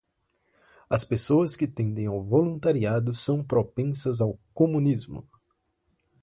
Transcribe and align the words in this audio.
As 0.89 1.05
pessoas 1.05 1.55
que 1.55 1.67
tendem 1.67 2.07
ao 2.07 2.23
voluntariado 2.23 3.13
são 3.13 3.43
propensas 3.43 4.19
ao 4.19 4.35
comunismo 4.51 5.27